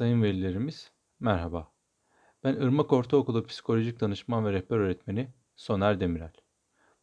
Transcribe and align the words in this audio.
Sayın 0.00 0.22
velilerimiz, 0.22 0.90
merhaba. 1.20 1.72
Ben 2.44 2.54
Irmak 2.54 2.92
Ortaokulu 2.92 3.46
Psikolojik 3.46 4.00
Danışman 4.00 4.46
ve 4.46 4.52
Rehber 4.52 4.76
Öğretmeni 4.76 5.28
Soner 5.56 6.00
Demirel. 6.00 6.32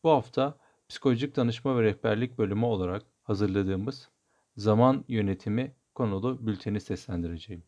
Bu 0.04 0.10
hafta 0.10 0.58
Psikolojik 0.90 1.36
Danışma 1.36 1.78
ve 1.78 1.84
Rehberlik 1.84 2.38
bölümü 2.38 2.66
olarak 2.66 3.04
hazırladığımız 3.24 4.10
Zaman 4.56 5.06
Yönetimi 5.08 5.76
konulu 5.96 6.48
bülteni 6.48 6.82
seslendireceğim. 6.82 7.64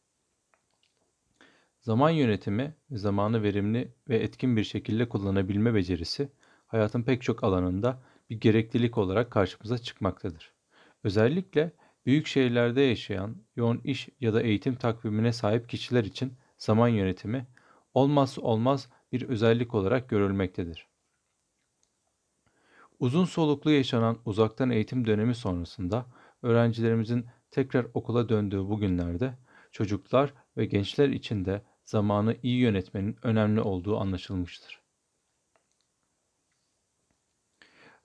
Zaman 1.80 2.10
yönetimi 2.10 2.76
ve 2.92 2.98
zamanı 2.98 3.44
verimli 3.44 3.94
ve 4.10 4.18
etkin 4.18 4.58
bir 4.58 4.64
şekilde 4.64 5.10
kullanabilme 5.10 5.74
becerisi 5.74 6.30
hayatın 6.68 7.04
pek 7.04 7.22
çok 7.22 7.44
alanında 7.44 8.02
bir 8.30 8.40
gereklilik 8.40 8.98
olarak 8.98 9.32
karşımıza 9.32 9.78
çıkmaktadır. 9.78 10.54
Özellikle 11.04 11.72
büyük 12.06 12.28
şehirlerde 12.28 12.82
yaşayan, 12.82 13.36
yoğun 13.56 13.82
iş 13.84 14.10
ya 14.20 14.34
da 14.34 14.42
eğitim 14.42 14.76
takvimine 14.76 15.34
sahip 15.34 15.70
kişiler 15.70 16.04
için 16.04 16.34
zaman 16.58 16.88
yönetimi 16.88 17.48
olmazsa 17.94 18.42
olmaz 18.42 18.90
bir 19.12 19.22
özellik 19.30 19.76
olarak 19.76 20.10
görülmektedir. 20.10 20.88
Uzun 23.00 23.26
soluklu 23.26 23.72
yaşanan 23.72 24.18
uzaktan 24.26 24.70
eğitim 24.70 25.08
dönemi 25.08 25.36
sonrasında 25.36 26.06
öğrencilerimizin 26.42 27.26
tekrar 27.52 27.88
okula 27.94 28.30
döndüğü 28.30 28.60
bu 28.60 28.80
günlerde 28.80 29.38
çocuklar 29.72 30.34
ve 30.58 30.66
gençler 30.66 31.10
için 31.10 31.46
de 31.46 31.62
zamanı 31.86 32.38
iyi 32.44 32.60
yönetmenin 32.60 33.18
önemli 33.24 33.62
olduğu 33.62 33.98
anlaşılmıştır. 33.98 34.79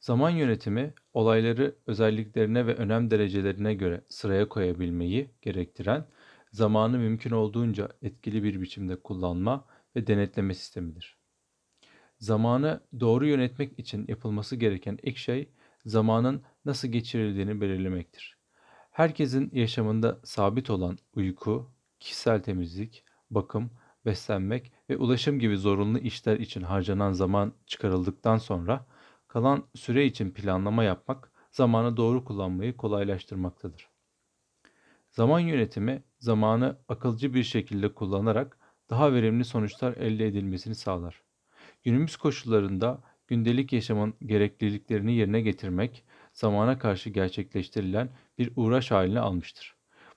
Zaman 0.04 0.30
yönetimi, 0.30 0.94
olayları 1.12 1.76
özelliklerine 1.86 2.66
ve 2.66 2.74
önem 2.74 3.10
derecelerine 3.10 3.74
göre 3.74 4.04
sıraya 4.08 4.48
koyabilmeyi 4.48 5.30
gerektiren, 5.42 6.06
zamanı 6.52 6.98
mümkün 6.98 7.30
olduğunca 7.30 7.88
etkili 8.02 8.42
bir 8.42 8.60
biçimde 8.60 8.96
kullanma 8.96 9.64
ve 9.96 10.06
denetleme 10.06 10.54
sistemidir. 10.54 11.18
Zamanı 12.18 12.80
doğru 13.00 13.26
yönetmek 13.26 13.78
için 13.78 14.04
yapılması 14.08 14.56
gereken 14.56 14.98
ilk 15.02 15.16
şey, 15.16 15.48
zamanın 15.84 16.42
nasıl 16.64 16.88
geçirildiğini 16.88 17.60
belirlemektir. 17.60 18.38
Herkesin 18.90 19.50
yaşamında 19.52 20.20
sabit 20.24 20.70
olan 20.70 20.98
uyku, 21.14 21.70
kişisel 22.00 22.42
temizlik, 22.42 23.04
bakım, 23.30 23.70
beslenmek 24.06 24.72
ve 24.90 24.96
ulaşım 24.96 25.38
gibi 25.38 25.56
zorunlu 25.56 25.98
işler 25.98 26.38
için 26.38 26.62
harcanan 26.62 27.12
zaman 27.12 27.54
çıkarıldıktan 27.66 28.38
sonra 28.38 28.86
kalan 29.34 29.66
süre 29.74 30.04
için 30.06 30.30
planlama 30.30 30.84
yapmak 30.84 31.32
zamanı 31.50 31.96
doğru 31.96 32.24
kullanmayı 32.24 32.76
kolaylaştırmaktadır. 32.76 33.88
Zaman 35.10 35.40
yönetimi 35.40 36.02
zamanı 36.18 36.78
akılcı 36.88 37.34
bir 37.34 37.42
şekilde 37.42 37.94
kullanarak 37.94 38.58
daha 38.90 39.12
verimli 39.12 39.44
sonuçlar 39.44 39.96
elde 39.96 40.26
edilmesini 40.26 40.74
sağlar. 40.74 41.22
Günümüz 41.82 42.16
koşullarında 42.16 43.02
gündelik 43.26 43.72
yaşamın 43.72 44.14
gerekliliklerini 44.26 45.14
yerine 45.14 45.40
getirmek 45.40 46.04
zamana 46.32 46.78
karşı 46.78 47.10
gerçekleştirilen 47.10 48.10
bir 48.38 48.52
uğraş 48.56 48.90
haline 48.90 49.20
almıştır. 49.20 49.76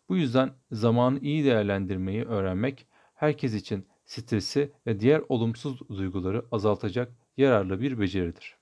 Bu 0.09 0.17
yüzden 0.17 0.51
zamanı 0.71 1.19
iyi 1.19 1.45
değerlendirmeyi 1.45 2.23
öğrenmek 2.23 2.87
herkes 3.15 3.53
için 3.53 3.87
stresi 4.05 4.71
ve 4.87 4.99
diğer 4.99 5.21
olumsuz 5.29 5.89
duyguları 5.89 6.45
azaltacak 6.51 7.11
yararlı 7.37 7.81
bir 7.81 7.99
beceridir. 7.99 8.57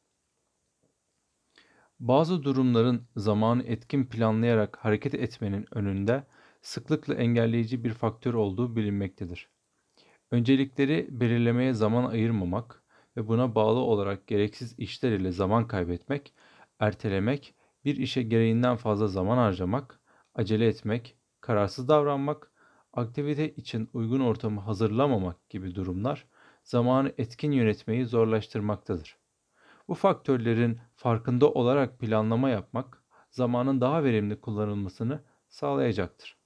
Bazı 2.07 2.43
durumların 2.43 3.07
zamanı 3.15 3.63
etkin 3.63 4.05
planlayarak 4.05 4.77
hareket 4.77 5.13
etmenin 5.13 5.65
önünde 5.71 6.23
sıklıkla 6.61 7.13
engelleyici 7.13 7.83
bir 7.83 7.93
faktör 7.93 8.33
olduğu 8.33 8.75
bilinmektedir. 8.75 9.49
Öncelikleri 10.31 11.07
belirlemeye 11.11 11.73
zaman 11.73 12.05
ayırmamak 12.11 12.83
ve 13.17 13.27
buna 13.27 13.55
bağlı 13.55 13.79
olarak 13.79 14.27
gereksiz 14.27 14.79
işler 14.79 15.11
ile 15.11 15.31
zaman 15.31 15.67
kaybetmek, 15.67 16.33
ertelemek, 16.79 17.55
bir 17.85 17.95
işe 17.97 18.23
gereğinden 18.23 18.75
fazla 18.75 19.07
zaman 19.07 19.38
harcamak, 19.38 19.99
acele 20.35 20.67
etmek, 20.67 21.17
kararsız 21.41 21.88
davranmak, 21.88 22.51
aktivite 22.94 23.55
için 23.55 23.89
uygun 23.94 24.19
ortamı 24.19 24.61
hazırlamamak 24.61 25.49
gibi 25.49 25.75
durumlar 25.75 26.25
zamanı 26.63 27.13
etkin 27.17 27.51
yönetmeyi 27.51 28.05
zorlaştırmaktadır. 28.05 29.25
Bu 29.88 29.94
faktörlerin 29.94 30.79
farkında 30.96 31.51
olarak 31.51 32.00
planlama 32.00 32.50
yapmak 32.50 33.03
zamanın 33.29 33.81
daha 33.81 34.03
verimli 34.03 34.41
kullanılmasını 34.41 35.23
sağlayacaktır. 35.47 36.38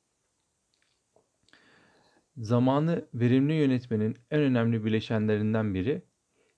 Zamanı 2.38 3.08
verimli 3.14 3.54
yönetmenin 3.54 4.18
en 4.32 4.40
önemli 4.42 4.86
bileşenlerinden 4.86 5.74
biri 5.74 6.06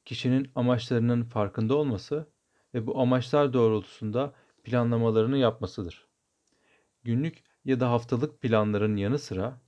kişinin 0.05 0.51
amaçlarının 0.55 1.23
farkında 1.23 1.75
olması 1.75 2.29
ve 2.73 2.87
bu 2.87 2.99
amaçlar 2.99 3.53
doğrultusunda 3.53 4.33
planlamalarını 4.63 5.37
yapmasıdır. 5.37 6.07
Günlük 7.03 7.43
ya 7.65 7.79
da 7.79 7.91
haftalık 7.91 8.41
planların 8.41 8.95
yanı 8.95 9.19
sıra 9.19 9.61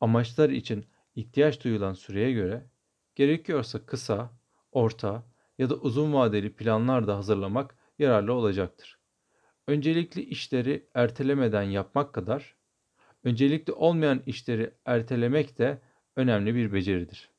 amaçlar 0.00 0.50
için 0.50 0.86
ihtiyaç 1.14 1.64
duyulan 1.64 1.92
süreye 1.92 2.32
göre 2.32 2.70
gerekiyorsa 3.14 3.86
kısa, 3.86 4.30
orta 4.72 5.31
ya 5.62 5.70
da 5.70 5.74
uzun 5.74 6.12
vadeli 6.12 6.52
planlar 6.52 7.06
da 7.06 7.16
hazırlamak 7.16 7.76
yararlı 7.98 8.32
olacaktır. 8.32 8.98
Öncelikli 9.66 10.22
işleri 10.22 10.88
ertelemeden 10.94 11.62
yapmak 11.62 12.12
kadar 12.12 12.56
öncelikli 13.24 13.72
olmayan 13.72 14.22
işleri 14.26 14.74
ertelemek 14.84 15.58
de 15.58 15.82
önemli 16.16 16.54
bir 16.54 16.72
beceridir. 16.72 17.30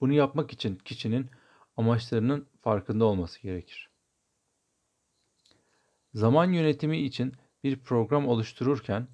Bunu 0.00 0.12
yapmak 0.12 0.52
için 0.52 0.76
kişinin 0.76 1.30
amaçlarının 1.76 2.46
farkında 2.60 3.04
olması 3.04 3.42
gerekir. 3.42 3.90
Zaman 6.14 6.52
yönetimi 6.52 6.98
için 6.98 7.32
bir 7.64 7.78
program 7.78 8.28
oluştururken 8.28 9.08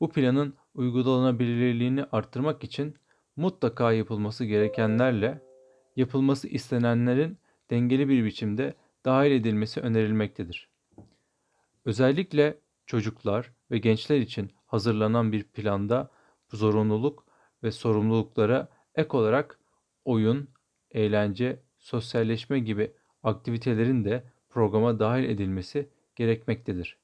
bu 0.00 0.12
planın 0.12 0.54
uygulanabilirliğini 0.74 2.04
arttırmak 2.04 2.64
için 2.64 2.96
mutlaka 3.36 3.92
yapılması 3.92 4.44
gerekenlerle 4.44 5.49
yapılması 5.96 6.48
istenenlerin 6.48 7.38
dengeli 7.70 8.08
bir 8.08 8.24
biçimde 8.24 8.74
dahil 9.04 9.32
edilmesi 9.32 9.80
önerilmektedir. 9.80 10.68
Özellikle 11.84 12.58
çocuklar 12.86 13.52
ve 13.70 13.78
gençler 13.78 14.18
için 14.18 14.50
hazırlanan 14.66 15.32
bir 15.32 15.44
planda 15.44 16.10
zorunluluk 16.48 17.24
ve 17.62 17.70
sorumluluklara 17.70 18.68
ek 18.94 19.16
olarak 19.16 19.58
oyun, 20.04 20.48
eğlence, 20.90 21.62
sosyalleşme 21.78 22.58
gibi 22.58 22.92
aktivitelerin 23.22 24.04
de 24.04 24.24
programa 24.50 24.98
dahil 24.98 25.24
edilmesi 25.24 25.88
gerekmektedir. 26.16 26.98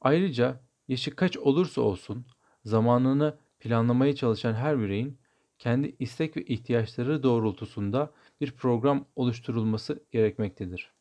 Ayrıca 0.00 0.60
yaşı 0.88 1.16
kaç 1.16 1.36
olursa 1.36 1.80
olsun 1.80 2.26
zamanını 2.64 3.38
planlamaya 3.60 4.14
çalışan 4.14 4.54
her 4.54 4.80
bireyin 4.80 5.18
kendi 5.64 5.96
istek 5.98 6.36
ve 6.36 6.44
ihtiyaçları 6.44 7.22
doğrultusunda 7.22 8.12
bir 8.40 8.52
program 8.52 9.06
oluşturulması 9.16 10.04
gerekmektedir. 10.10 10.92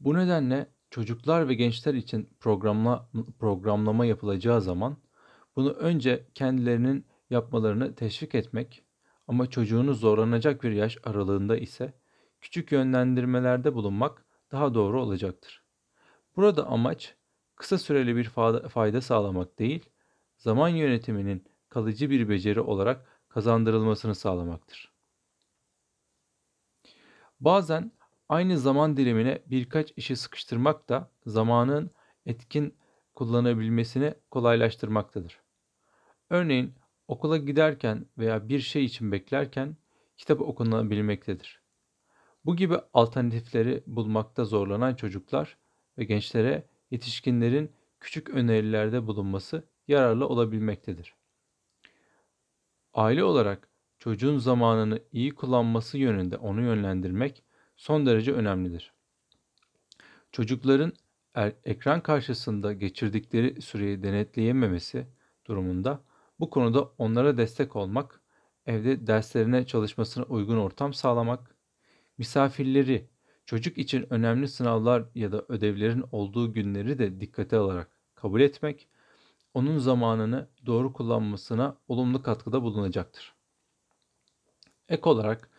Bu 0.00 0.14
nedenle 0.14 0.66
çocuklar 0.90 1.48
ve 1.48 1.54
gençler 1.54 1.94
için 1.94 2.30
programla, 2.40 3.08
programlama 3.38 4.06
yapılacağı 4.06 4.62
zaman 4.62 4.96
bunu 5.56 5.70
önce 5.70 6.26
kendilerinin 6.34 7.06
yapmalarını 7.30 7.94
teşvik 7.94 8.34
etmek 8.34 8.84
ama 9.28 9.50
çocuğunu 9.50 9.94
zorlanacak 9.94 10.62
bir 10.62 10.72
yaş 10.72 10.98
aralığında 11.04 11.56
ise 11.56 11.92
küçük 12.40 12.72
yönlendirmelerde 12.72 13.74
bulunmak 13.74 14.24
daha 14.52 14.74
doğru 14.74 15.02
olacaktır. 15.02 15.64
Burada 16.36 16.66
amaç 16.66 17.14
kısa 17.56 17.78
süreli 17.78 18.16
bir 18.16 18.24
fayda 18.68 19.00
sağlamak 19.00 19.58
değil, 19.58 19.90
zaman 20.36 20.68
yönetiminin 20.68 21.51
kalıcı 21.72 22.10
bir 22.10 22.28
beceri 22.28 22.60
olarak 22.60 23.06
kazandırılmasını 23.28 24.14
sağlamaktır. 24.14 24.92
Bazen 27.40 27.92
aynı 28.28 28.58
zaman 28.58 28.96
dilimine 28.96 29.42
birkaç 29.46 29.92
işi 29.96 30.16
sıkıştırmak 30.16 30.88
da 30.88 31.10
zamanın 31.26 31.90
etkin 32.26 32.74
kullanabilmesini 33.14 34.14
kolaylaştırmaktadır. 34.30 35.40
Örneğin 36.30 36.74
okula 37.08 37.36
giderken 37.36 38.06
veya 38.18 38.48
bir 38.48 38.60
şey 38.60 38.84
için 38.84 39.12
beklerken 39.12 39.76
kitap 40.16 40.40
okunabilmektedir. 40.40 41.62
Bu 42.44 42.56
gibi 42.56 42.76
alternatifleri 42.94 43.82
bulmakta 43.86 44.44
zorlanan 44.44 44.94
çocuklar 44.94 45.58
ve 45.98 46.04
gençlere 46.04 46.68
yetişkinlerin 46.90 47.72
küçük 48.00 48.30
önerilerde 48.30 49.06
bulunması 49.06 49.68
yararlı 49.88 50.28
olabilmektedir. 50.28 51.14
Aile 52.94 53.24
olarak 53.24 53.68
çocuğun 53.98 54.38
zamanını 54.38 55.02
iyi 55.12 55.34
kullanması 55.34 55.98
yönünde 55.98 56.36
onu 56.36 56.62
yönlendirmek 56.62 57.42
son 57.76 58.06
derece 58.06 58.32
önemlidir. 58.32 58.92
Çocukların 60.32 60.92
er, 61.34 61.52
ekran 61.64 62.00
karşısında 62.00 62.72
geçirdikleri 62.72 63.62
süreyi 63.62 64.02
denetleyememesi 64.02 65.06
durumunda 65.46 66.04
bu 66.40 66.50
konuda 66.50 66.82
onlara 66.98 67.36
destek 67.36 67.76
olmak, 67.76 68.20
evde 68.66 69.06
derslerine 69.06 69.66
çalışmasına 69.66 70.24
uygun 70.24 70.56
ortam 70.56 70.94
sağlamak, 70.94 71.56
misafirleri 72.18 73.08
çocuk 73.46 73.78
için 73.78 74.06
önemli 74.10 74.48
sınavlar 74.48 75.04
ya 75.14 75.32
da 75.32 75.44
ödevlerin 75.48 76.04
olduğu 76.12 76.52
günleri 76.52 76.98
de 76.98 77.20
dikkate 77.20 77.56
alarak 77.56 77.90
kabul 78.14 78.40
etmek, 78.40 78.88
onun 79.54 79.78
zamanını 79.78 80.48
doğru 80.66 80.92
kullanmasına 80.92 81.76
olumlu 81.88 82.22
katkıda 82.22 82.62
bulunacaktır. 82.62 83.34
Ek 84.88 85.10
olarak 85.10 85.50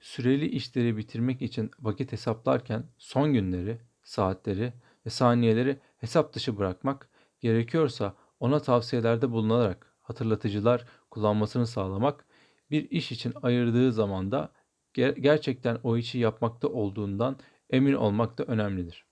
süreli 0.00 0.46
işleri 0.46 0.96
bitirmek 0.96 1.42
için 1.42 1.70
vakit 1.80 2.12
hesaplarken 2.12 2.84
son 2.98 3.32
günleri, 3.32 3.78
saatleri 4.02 4.72
ve 5.06 5.10
saniyeleri 5.10 5.78
hesap 5.98 6.34
dışı 6.34 6.58
bırakmak, 6.58 7.08
gerekiyorsa 7.40 8.14
ona 8.40 8.60
tavsiyelerde 8.60 9.30
bulunarak 9.30 9.94
hatırlatıcılar 10.02 10.86
kullanmasını 11.10 11.66
sağlamak, 11.66 12.26
bir 12.70 12.90
iş 12.90 13.12
için 13.12 13.34
ayırdığı 13.42 13.92
zamanda 13.92 14.52
ger- 14.94 15.20
gerçekten 15.20 15.78
o 15.82 15.96
işi 15.96 16.18
yapmakta 16.18 16.68
olduğundan 16.68 17.36
emin 17.70 17.94
olmak 17.94 18.38
da 18.38 18.44
önemlidir. 18.44 19.04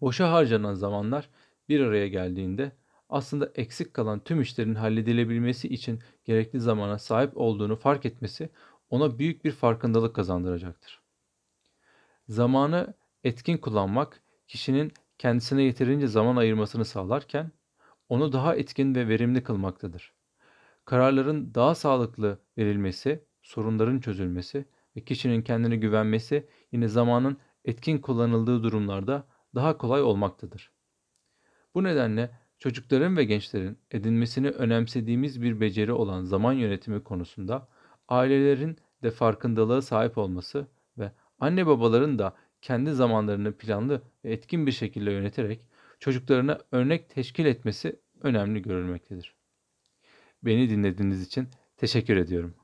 Boşa 0.00 0.32
harcanan 0.32 0.74
zamanlar 0.74 1.28
bir 1.68 1.80
araya 1.80 2.08
geldiğinde 2.08 2.72
aslında 3.14 3.52
eksik 3.54 3.94
kalan 3.94 4.24
tüm 4.24 4.40
işlerin 4.40 4.74
halledilebilmesi 4.74 5.68
için 5.68 6.02
gerekli 6.24 6.60
zamana 6.60 6.98
sahip 6.98 7.36
olduğunu 7.36 7.76
fark 7.76 8.06
etmesi 8.06 8.48
ona 8.90 9.18
büyük 9.18 9.44
bir 9.44 9.52
farkındalık 9.52 10.14
kazandıracaktır. 10.16 11.00
Zamanı 12.28 12.94
etkin 13.24 13.58
kullanmak 13.58 14.22
kişinin 14.46 14.92
kendisine 15.18 15.62
yeterince 15.62 16.06
zaman 16.06 16.36
ayırmasını 16.36 16.84
sağlarken 16.84 17.52
onu 18.08 18.32
daha 18.32 18.56
etkin 18.56 18.94
ve 18.94 19.08
verimli 19.08 19.42
kılmaktadır. 19.42 20.12
Kararların 20.84 21.54
daha 21.54 21.74
sağlıklı 21.74 22.38
verilmesi, 22.58 23.24
sorunların 23.42 24.00
çözülmesi 24.00 24.64
ve 24.96 25.00
kişinin 25.00 25.42
kendine 25.42 25.76
güvenmesi 25.76 26.48
yine 26.72 26.88
zamanın 26.88 27.36
etkin 27.64 27.98
kullanıldığı 27.98 28.62
durumlarda 28.62 29.26
daha 29.54 29.78
kolay 29.78 30.02
olmaktadır. 30.02 30.72
Bu 31.74 31.84
nedenle 31.84 32.43
çocukların 32.64 33.16
ve 33.16 33.24
gençlerin 33.24 33.78
edinmesini 33.90 34.48
önemsediğimiz 34.48 35.42
bir 35.42 35.60
beceri 35.60 35.92
olan 35.92 36.24
zaman 36.24 36.52
yönetimi 36.52 37.04
konusunda 37.04 37.68
ailelerin 38.08 38.78
de 39.02 39.10
farkındalığa 39.10 39.82
sahip 39.82 40.18
olması 40.18 40.66
ve 40.98 41.12
anne 41.40 41.66
babaların 41.66 42.18
da 42.18 42.36
kendi 42.62 42.92
zamanlarını 42.92 43.52
planlı 43.52 44.02
ve 44.24 44.32
etkin 44.32 44.66
bir 44.66 44.72
şekilde 44.72 45.10
yöneterek 45.10 45.60
çocuklarına 46.00 46.58
örnek 46.72 47.10
teşkil 47.10 47.46
etmesi 47.46 48.00
önemli 48.22 48.62
görülmektedir. 48.62 49.34
Beni 50.42 50.70
dinlediğiniz 50.70 51.26
için 51.26 51.48
teşekkür 51.76 52.16
ediyorum. 52.16 52.54